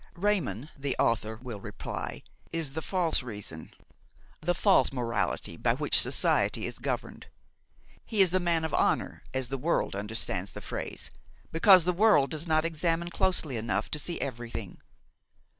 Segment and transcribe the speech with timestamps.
[0.15, 3.71] Raymon, the author will reply, is the false reason,
[4.41, 7.27] the false morality by which society is governed;
[8.03, 11.11] he is the man of honor as the world understands the phrase,
[11.51, 14.79] because the world does not examine closely enough to see everything.